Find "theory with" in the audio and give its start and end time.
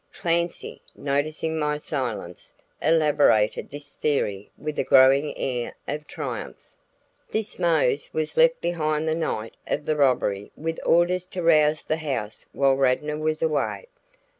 3.91-4.79